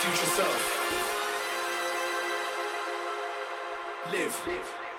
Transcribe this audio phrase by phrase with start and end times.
[0.00, 0.56] future self.
[4.10, 4.46] Live.
[4.46, 4.89] Live.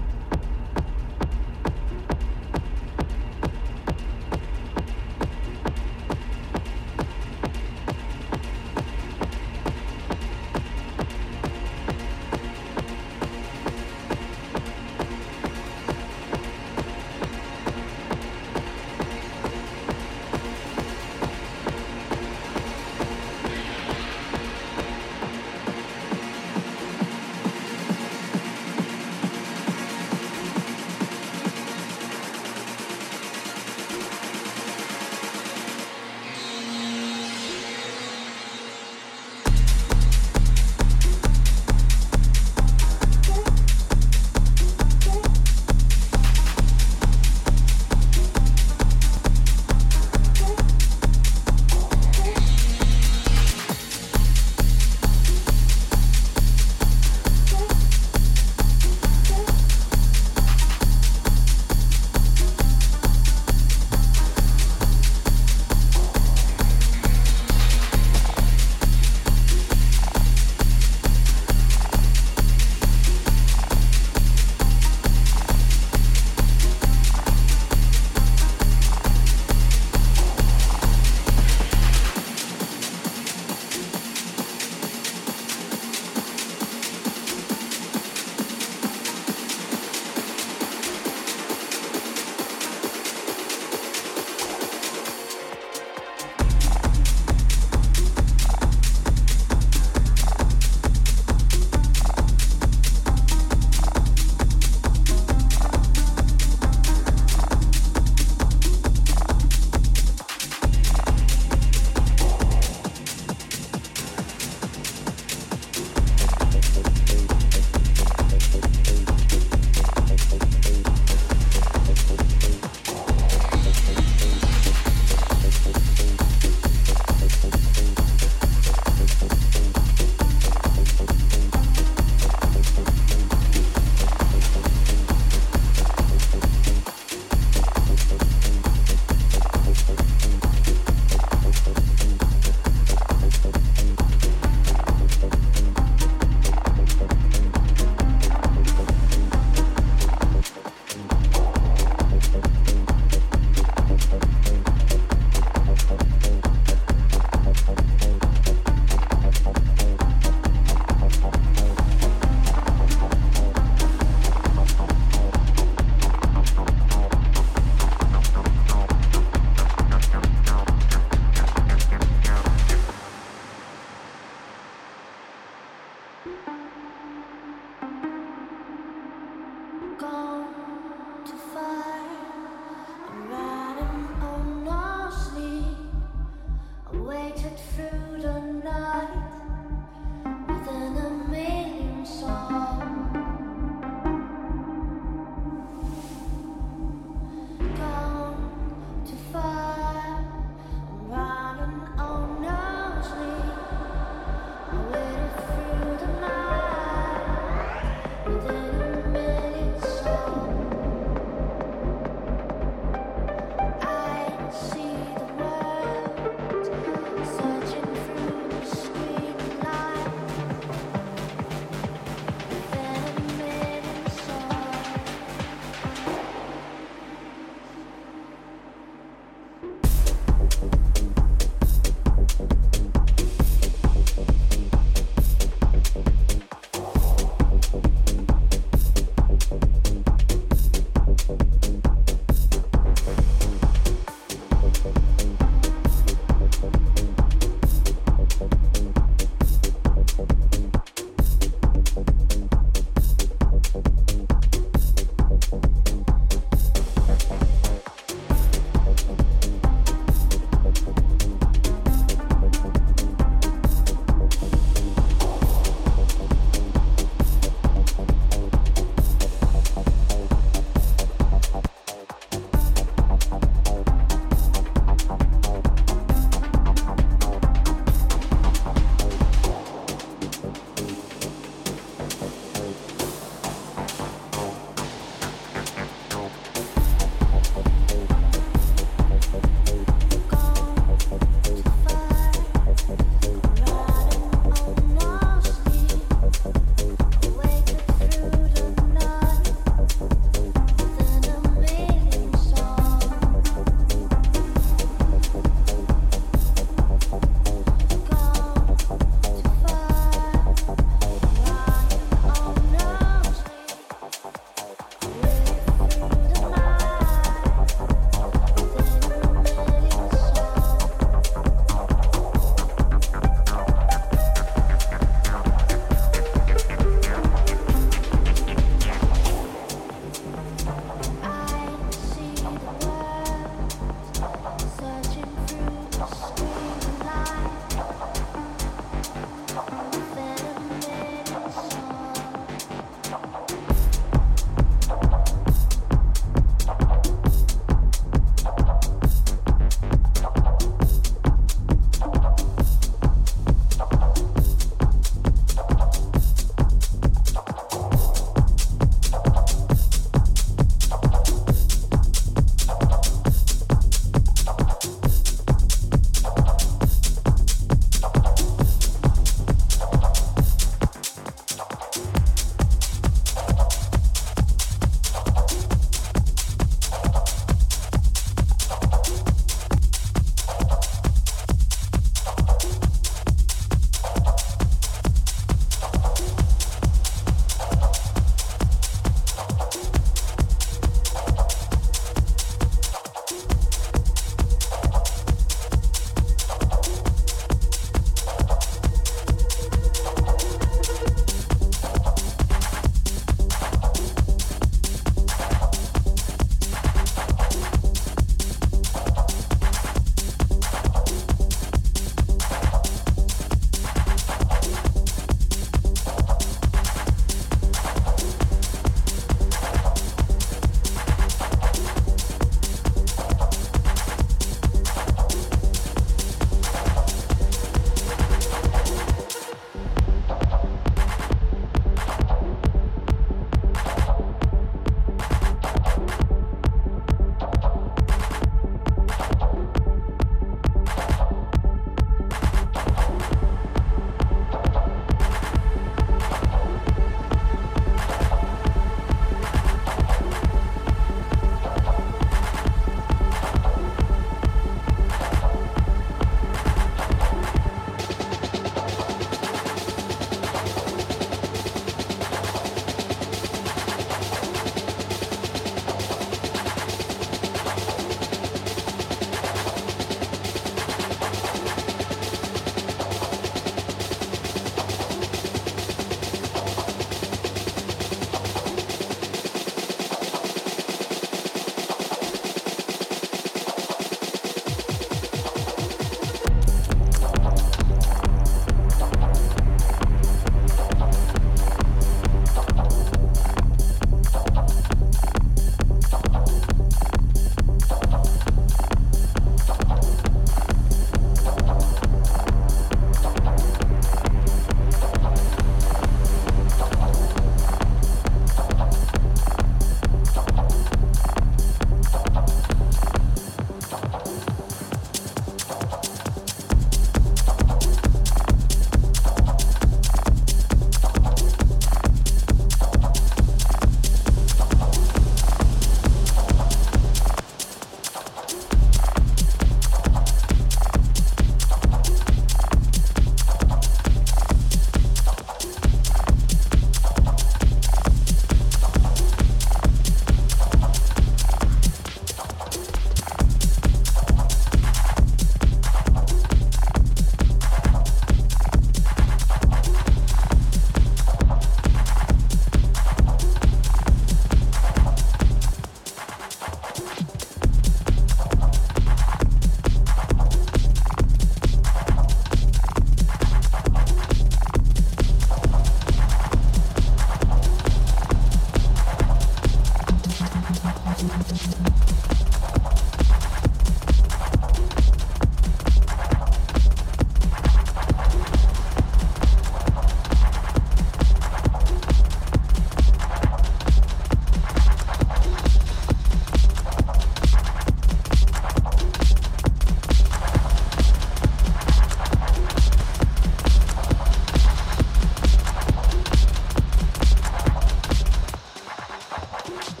[599.71, 600.00] you.